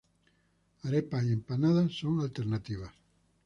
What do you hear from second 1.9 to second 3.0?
son alternativas.